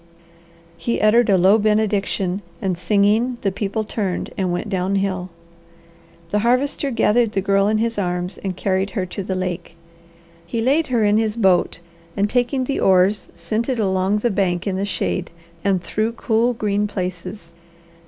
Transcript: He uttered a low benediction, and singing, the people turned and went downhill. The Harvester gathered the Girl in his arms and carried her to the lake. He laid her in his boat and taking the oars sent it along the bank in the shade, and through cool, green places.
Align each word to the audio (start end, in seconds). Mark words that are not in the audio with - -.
He 0.77 0.99
uttered 0.99 1.29
a 1.29 1.37
low 1.37 1.59
benediction, 1.59 2.41
and 2.59 2.75
singing, 2.75 3.37
the 3.41 3.51
people 3.51 3.83
turned 3.83 4.31
and 4.35 4.51
went 4.51 4.67
downhill. 4.67 5.29
The 6.31 6.39
Harvester 6.39 6.89
gathered 6.89 7.33
the 7.33 7.39
Girl 7.41 7.67
in 7.67 7.77
his 7.77 7.99
arms 7.99 8.39
and 8.39 8.57
carried 8.57 8.89
her 8.97 9.05
to 9.05 9.21
the 9.21 9.35
lake. 9.35 9.75
He 10.43 10.59
laid 10.59 10.87
her 10.87 11.03
in 11.05 11.17
his 11.17 11.35
boat 11.35 11.81
and 12.17 12.27
taking 12.27 12.63
the 12.63 12.79
oars 12.79 13.29
sent 13.35 13.69
it 13.69 13.77
along 13.77 14.17
the 14.17 14.31
bank 14.31 14.65
in 14.65 14.75
the 14.75 14.85
shade, 14.85 15.29
and 15.63 15.83
through 15.83 16.13
cool, 16.13 16.55
green 16.55 16.87
places. 16.87 17.53